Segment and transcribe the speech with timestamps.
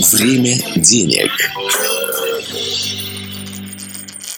[0.00, 1.30] Время денег.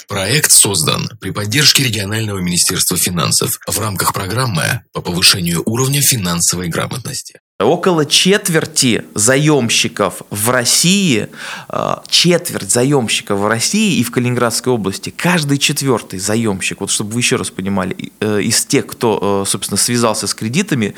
[0.09, 7.39] Проект создан при поддержке регионального министерства финансов в рамках программы по повышению уровня финансовой грамотности.
[7.61, 11.29] Около четверти заемщиков в России,
[11.69, 17.21] э, четверть заемщиков в России и в Калининградской области, каждый четвертый заемщик, вот чтобы вы
[17.21, 20.95] еще раз понимали, э, из тех, кто, э, собственно, связался с кредитами,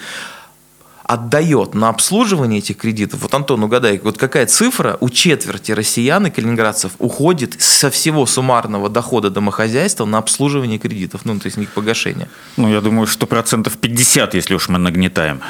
[1.05, 6.31] отдает на обслуживание этих кредитов, вот Антон, угадай, вот какая цифра у четверти россиян и
[6.31, 12.29] калининградцев уходит со всего суммарного дохода домохозяйства на обслуживание кредитов, ну, то есть не погашение?
[12.57, 15.41] Ну, я думаю, что процентов 50, если уж мы нагнетаем.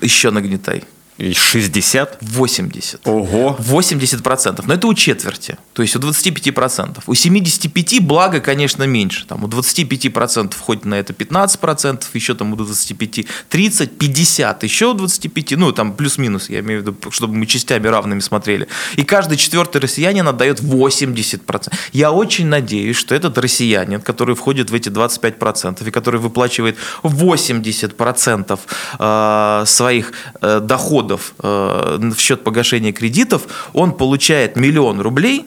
[0.00, 0.84] Еще нагнетай.
[1.18, 2.18] 60?
[2.20, 3.06] 80.
[3.06, 3.56] Ого.
[3.60, 4.64] 80%.
[4.66, 5.56] Но это у четверти.
[5.72, 7.02] То есть у 25%.
[7.06, 9.24] У 75 благо, конечно, меньше.
[9.26, 14.94] Там у 25% входит на это 15%, еще там у 25 30, 50, еще у
[14.94, 18.66] 25, ну там плюс-минус, я имею в виду, чтобы мы частями равными смотрели.
[18.96, 21.72] И каждый четвертый россиянин отдает 80%.
[21.92, 28.58] Я очень надеюсь, что этот россиянин, который входит в эти 25% и который выплачивает 80%
[28.98, 35.46] э, своих э, доходов доходов э, в счет погашения кредитов, он получает миллион рублей,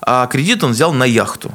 [0.00, 1.50] а кредит он взял на яхту.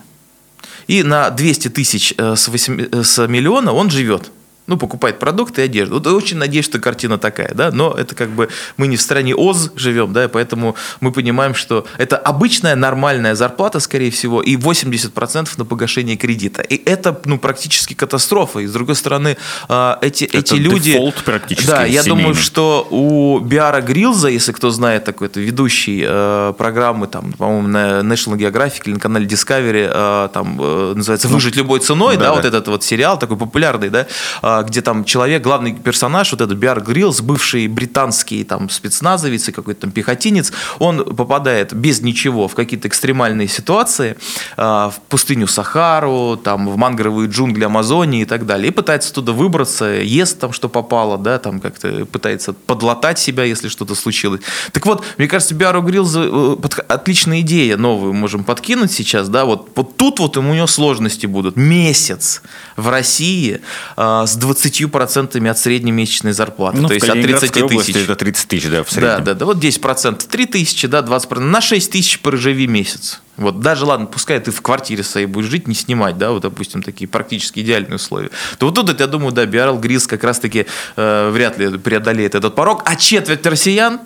[0.87, 4.31] И на 200 тысяч э, с, 8, э, с миллиона он живет
[4.67, 5.95] ну, покупает продукты и одежду.
[5.95, 9.35] Вот очень надеюсь, что картина такая, да, но это как бы мы не в стране
[9.35, 15.49] ОЗ живем, да, поэтому мы понимаем, что это обычная нормальная зарплата, скорее всего, и 80%
[15.57, 16.61] на погашение кредита.
[16.61, 18.59] И это, ну, практически катастрофа.
[18.59, 20.97] И с другой стороны, а, эти, это эти люди...
[21.25, 22.21] практически Да, я семейный.
[22.23, 27.67] думаю, что у Биара Грилза, если кто знает такой, это ведущий э, программы, там, по-моему,
[27.67, 32.25] на National Geographic или на канале Discovery, э, там, э, называется «Выжить любой ценой», да,
[32.25, 34.07] да, вот этот вот сериал такой популярный, да,
[34.41, 39.51] а, где там человек, главный персонаж, вот этот Биар Гриллс, бывший британский там спецназовец и
[39.51, 44.17] какой-то там пехотинец, он попадает без ничего в какие-то экстремальные ситуации,
[44.57, 49.31] а, в пустыню Сахару, там в мангровые джунгли Амазонии и так далее, и пытается туда
[49.31, 54.41] выбраться, ест там, что попало, да, там как-то пытается подлатать себя, если что-то случилось.
[54.71, 59.69] Так вот, мне кажется, Биару Гриллзу э, отличная идея новую можем подкинуть сейчас, да, вот,
[59.75, 61.55] вот тут вот у него сложности будут.
[61.55, 62.41] Месяц
[62.75, 63.61] в России
[63.97, 66.77] э, с 20% от среднемесячной зарплаты.
[66.77, 67.95] Ну, то есть от 30 тысяч.
[67.95, 69.23] это 30 тысяч, да, в среднем.
[69.23, 69.45] Да, да, да.
[69.45, 70.27] Вот 10%.
[70.27, 71.39] 3 тысячи, да, 20%.
[71.39, 73.21] На 6 тысяч проживи месяц.
[73.37, 76.83] Вот даже, ладно, пускай ты в квартире своей будешь жить, не снимать, да, вот, допустим,
[76.83, 78.29] такие практически идеальные условия.
[78.59, 82.53] То вот тут, я думаю, да, Биарл Грис как раз-таки э, вряд ли преодолеет этот
[82.53, 82.83] порог.
[82.85, 84.01] А четверть россиян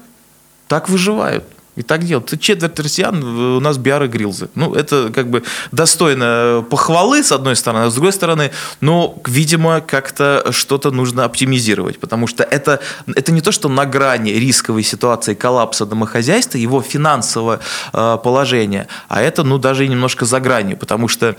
[0.67, 1.43] так выживают.
[1.77, 2.33] И так делают.
[2.41, 4.49] Четверть россиян у нас биары грилзы.
[4.55, 8.51] Ну, это как бы достойно похвалы, с одной стороны, а с другой стороны,
[8.81, 12.79] ну, видимо, как-то что-то нужно оптимизировать, потому что это,
[13.15, 17.59] это не то, что на грани рисковой ситуации коллапса домохозяйства, его финансового
[17.93, 21.35] э, положения, а это, ну, даже и немножко за гранью, потому что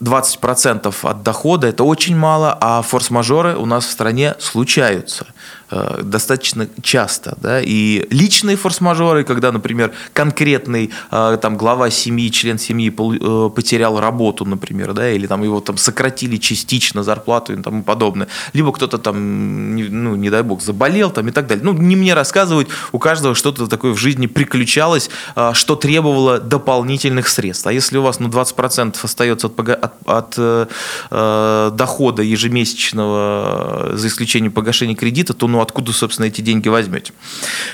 [0.00, 5.26] 20% от дохода– это очень мало, а форс-мажоры у нас в стране случаются
[5.70, 7.36] э, достаточно часто.
[7.40, 7.62] Да?
[7.62, 14.44] И личные форс-мажоры, когда, например, конкретный э, там, глава семьи, член семьи э, потерял работу,
[14.44, 15.10] например, да?
[15.10, 18.28] или там, его там, сократили частично зарплату и тому подобное.
[18.52, 21.64] Либо кто-то там, ну, не дай бог, заболел там, и так далее.
[21.64, 25.08] Ну, не мне рассказывать, у каждого что-то такое в жизни приключалось,
[25.54, 27.66] что требовало дополнительных средств.
[27.66, 30.68] А если у вас ну, 20% остается от от, от
[31.10, 37.12] э, дохода ежемесячного, за исключением погашения кредита, то ну откуда, собственно, эти деньги возьмете?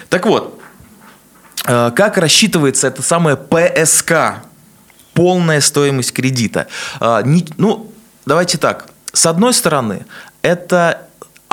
[0.08, 0.60] Так вот,
[1.66, 4.44] э, как рассчитывается это самое ПСК,
[5.14, 6.66] полная стоимость кредита?
[7.00, 7.92] Э, не, ну,
[8.26, 8.88] давайте так.
[9.12, 10.06] С одной стороны,
[10.42, 11.06] это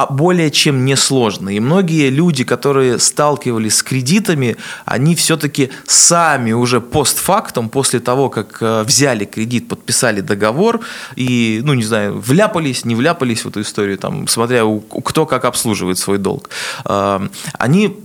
[0.06, 1.50] более чем несложно.
[1.50, 4.56] И многие люди, которые сталкивались с кредитами,
[4.86, 10.82] они все-таки сами уже постфактум, после того, как э, взяли кредит, подписали договор
[11.16, 14.64] и, ну, не знаю, вляпались, не вляпались в эту историю, там, смотря
[15.04, 16.50] кто как обслуживает свой долг,
[16.86, 17.98] э, они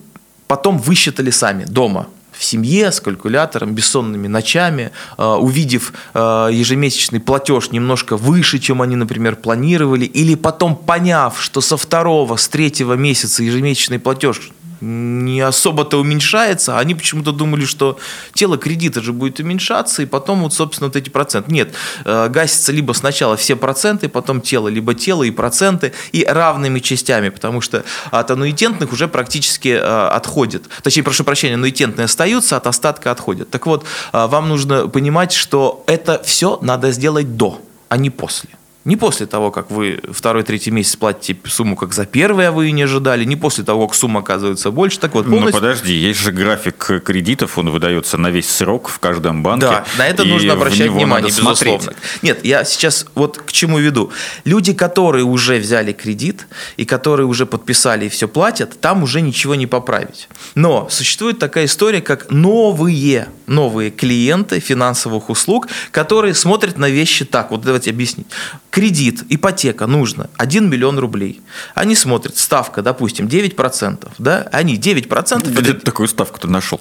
[0.46, 7.70] потом высчитали сами дома, в семье с калькулятором, бессонными ночами, э, увидев э, ежемесячный платеж
[7.70, 13.42] немножко выше, чем они, например, планировали, или потом поняв, что со второго, с третьего месяца
[13.42, 17.98] ежемесячный платеж не особо-то уменьшается, они почему-то думали, что
[18.32, 21.52] тело кредита же будет уменьшаться, и потом вот, собственно, вот эти проценты.
[21.52, 21.74] Нет,
[22.04, 27.28] э, гасятся либо сначала все проценты, потом тело, либо тело и проценты, и равными частями,
[27.28, 30.64] потому что от аннуитентных уже практически э, отходит.
[30.82, 33.50] Точнее, прошу прощения, аннуитентные остаются, от остатка отходят.
[33.50, 38.50] Так вот, э, вам нужно понимать, что это все надо сделать до, а не после.
[38.84, 42.68] Не после того, как вы второй, третий месяц платите сумму, как за первый, а вы
[42.68, 43.24] и не ожидали.
[43.24, 44.98] Не после того, как сумма оказывается больше.
[44.98, 45.60] Так вот, Ну полностью...
[45.60, 49.66] подожди, есть же график кредитов, он выдается на весь срок в каждом банке.
[49.66, 51.74] Да, на это нужно обращать внимание, смотреть.
[51.74, 52.00] безусловно.
[52.22, 54.12] Нет, я сейчас вот к чему веду.
[54.44, 56.46] Люди, которые уже взяли кредит
[56.76, 60.28] и которые уже подписали и все платят, там уже ничего не поправить.
[60.54, 67.50] Но существует такая история, как новые, новые клиенты финансовых услуг, которые смотрят на вещи так.
[67.50, 68.26] Вот давайте объяснить.
[68.74, 71.40] Кредит, ипотека нужно 1 миллион рублей.
[71.76, 74.08] Они смотрят, ставка, допустим, 9%.
[74.18, 74.48] Да?
[74.50, 76.80] Они 9% Где это ты такую ставку-то нашел?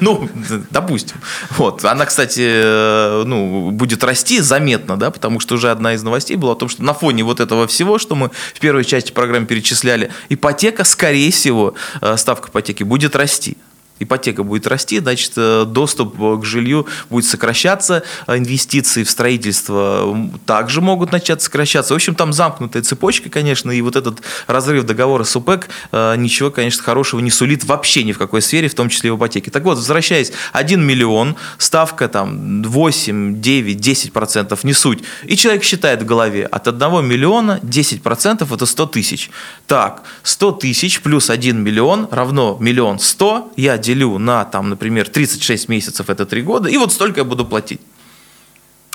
[0.00, 0.28] ну,
[0.68, 1.16] допустим.
[1.56, 1.86] Вот.
[1.86, 6.52] Она, кстати, э, ну, будет расти заметно, да, потому что уже одна из новостей была
[6.52, 10.10] о том, что на фоне вот этого всего, что мы в первой части программы перечисляли,
[10.28, 13.56] ипотека, скорее всего, э, ставка ипотеки будет расти.
[14.02, 20.80] Ипотека будет расти, значит, э, доступ к жилью будет сокращаться, а инвестиции в строительство также
[20.80, 21.94] могут начать сокращаться.
[21.94, 26.50] В общем, там замкнутая цепочка, конечно, и вот этот разрыв договора с ОПЕК э, ничего,
[26.50, 29.50] конечно, хорошего не сулит вообще ни в какой сфере, в том числе и в ипотеке.
[29.50, 35.00] Так вот, возвращаясь, 1 миллион, ставка там 8, 9, 10 процентов, не суть.
[35.24, 39.30] И человек считает в голове, от 1 миллиона 10 процентов это 100 тысяч.
[39.66, 45.68] Так, 100 тысяч плюс 1 миллион равно миллион 100, я делю на, там, например, 36
[45.68, 47.80] месяцев, это 3 года, и вот столько я буду платить.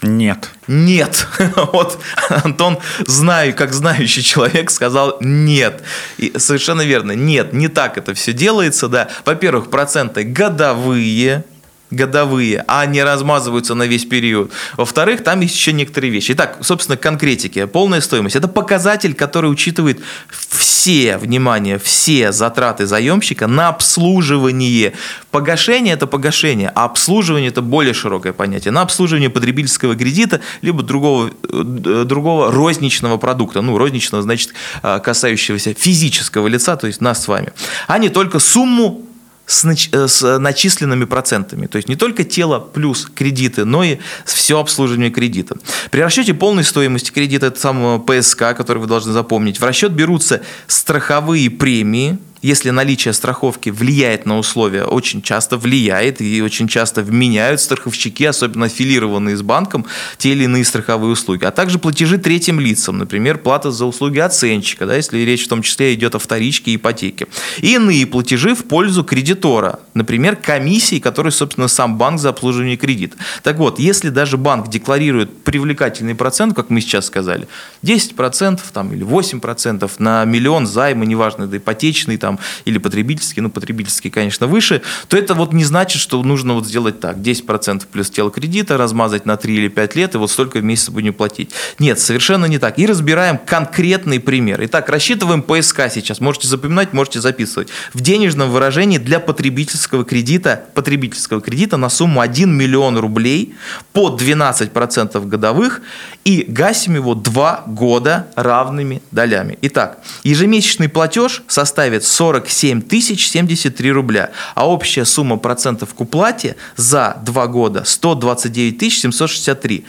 [0.03, 0.49] Нет.
[0.67, 1.27] Нет.
[1.73, 1.99] Вот
[2.29, 5.81] Антон, знаю, как знающий человек, сказал нет.
[6.17, 7.13] И совершенно верно.
[7.13, 8.87] Нет, не так это все делается.
[8.87, 9.09] Да.
[9.25, 11.45] Во-первых, проценты годовые,
[11.91, 14.51] годовые, а не размазываются на весь период.
[14.75, 16.33] Во-вторых, там есть еще некоторые вещи.
[16.33, 17.67] Итак, собственно, к конкретике.
[17.67, 18.35] Полная стоимость.
[18.35, 24.93] Это показатель, который учитывает все, внимание, все затраты заемщика на обслуживание.
[25.31, 28.71] Погашение– это погашение, а обслуживание– это более широкое понятие.
[28.71, 33.61] На обслуживание потребительского кредита, либо другого, э, другого розничного продукта.
[33.61, 34.53] Ну, розничного, значит,
[34.83, 37.53] э, касающегося физического лица, то есть нас с вами.
[37.87, 39.06] А не только сумму
[39.47, 41.65] с, нач- э, с начисленными процентами.
[41.65, 45.57] То есть не только тело плюс кредиты, но и все обслуживание кредита.
[45.89, 50.41] При расчете полной стоимости кредита, это самого ПСК, который вы должны запомнить, в расчет берутся
[50.67, 57.61] страховые премии, если наличие страховки влияет на условия, очень часто влияет и очень часто вменяют
[57.61, 59.85] страховщики, особенно аффилированные с банком,
[60.17, 61.45] те или иные страховые услуги.
[61.45, 65.61] А также платежи третьим лицам, например, плата за услуги оценщика, да, если речь в том
[65.61, 67.27] числе идет о вторичке и ипотеке.
[67.61, 73.17] И иные платежи в пользу кредитора, например, комиссии, которые, собственно, сам банк за обслуживание кредита.
[73.43, 77.47] Так вот, если даже банк декларирует привлекательный процент, как мы сейчас сказали,
[77.83, 84.09] 10% там, или 8% на миллион займа, неважно, это ипотечный там, или потребительский, ну, потребительский,
[84.09, 88.31] конечно, выше, то это вот не значит, что нужно вот сделать так, 10% плюс тело
[88.31, 91.51] кредита, размазать на 3 или 5 лет, и вот столько в месяц будем платить.
[91.79, 92.77] Нет, совершенно не так.
[92.79, 94.59] И разбираем конкретный пример.
[94.65, 96.19] Итак, рассчитываем ПСК сейчас.
[96.19, 97.69] Можете запоминать, можете записывать.
[97.93, 103.55] В денежном выражении для потребительского кредита, потребительского кредита на сумму 1 миллион рублей
[103.93, 105.81] под 12% годовых
[106.25, 109.57] и гасим его 2 года равными долями.
[109.61, 117.17] Итак, ежемесячный платеж составит 47 тысяч 73 рубля, а общая сумма процентов к уплате за
[117.23, 119.85] 2 года 129 тысяч 763.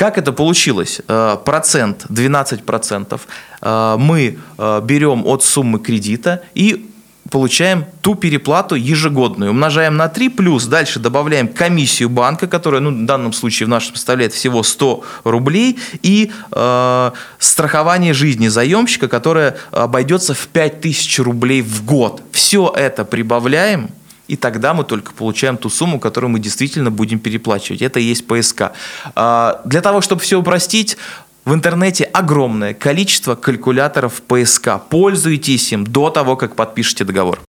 [0.00, 1.02] Как это получилось?
[1.08, 3.28] Э, Процент, 12 процентов
[3.60, 6.89] э, мы э, берем от суммы кредита и
[7.28, 9.50] получаем ту переплату ежегодную.
[9.50, 13.94] Умножаем на 3, плюс дальше добавляем комиссию банка, которая ну, в данном случае в нашем
[13.94, 21.84] составляет всего 100 рублей, и э, страхование жизни заемщика, которое обойдется в 5000 рублей в
[21.84, 22.22] год.
[22.32, 23.90] Все это прибавляем,
[24.30, 27.82] и тогда мы только получаем ту сумму, которую мы действительно будем переплачивать.
[27.82, 28.70] Это и есть ПСК.
[29.16, 30.96] А, Для того, чтобы все упростить,
[31.44, 34.70] в интернете огромное количество калькуляторов ПСК.
[34.88, 37.40] Пользуйтесь им до того, как подпишете договор.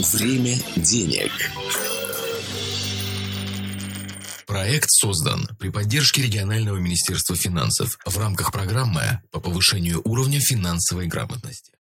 [0.00, 1.30] Время денег.
[4.46, 11.72] Проект создан при поддержке регионального министерства финансов в рамках программы по повышению уровня финансовой грамотности.